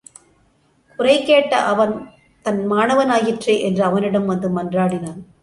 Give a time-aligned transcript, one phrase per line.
[0.99, 1.93] குறை கேட்ட அவன்
[2.45, 5.21] தன் மாணவன் ஆயிற்றே என்று அவனிடம் வந்து மன்றாடினான்.